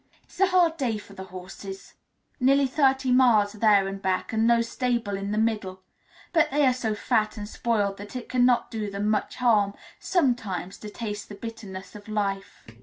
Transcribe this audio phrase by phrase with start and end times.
[0.23, 1.93] It is a hard day for the horses,
[2.39, 5.83] nearly thirty miles there and back and no stable in the middle;
[6.33, 10.79] but they are so fat and spoiled that it cannot do them much harm sometimes
[10.79, 12.65] to taste the bitterness of life.